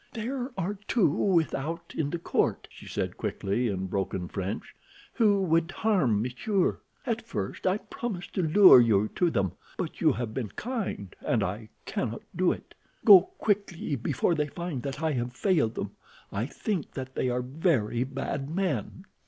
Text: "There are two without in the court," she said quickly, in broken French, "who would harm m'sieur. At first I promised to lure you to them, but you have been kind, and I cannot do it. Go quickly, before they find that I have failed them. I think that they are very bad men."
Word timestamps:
"There 0.13 0.51
are 0.57 0.79
two 0.87 1.11
without 1.11 1.93
in 1.95 2.09
the 2.09 2.17
court," 2.17 2.67
she 2.71 2.87
said 2.87 3.17
quickly, 3.17 3.67
in 3.67 3.85
broken 3.85 4.27
French, 4.27 4.73
"who 5.13 5.43
would 5.43 5.69
harm 5.69 6.23
m'sieur. 6.23 6.79
At 7.05 7.21
first 7.27 7.67
I 7.67 7.77
promised 7.77 8.33
to 8.33 8.41
lure 8.41 8.79
you 8.79 9.09
to 9.09 9.29
them, 9.29 9.51
but 9.77 10.01
you 10.01 10.13
have 10.13 10.33
been 10.33 10.49
kind, 10.49 11.15
and 11.23 11.43
I 11.43 11.69
cannot 11.85 12.23
do 12.35 12.51
it. 12.51 12.73
Go 13.05 13.21
quickly, 13.37 13.95
before 13.95 14.33
they 14.33 14.47
find 14.47 14.81
that 14.81 15.03
I 15.03 15.11
have 15.11 15.33
failed 15.33 15.75
them. 15.75 15.91
I 16.31 16.47
think 16.47 16.93
that 16.95 17.13
they 17.13 17.29
are 17.29 17.43
very 17.43 18.03
bad 18.03 18.49
men." 18.49 19.05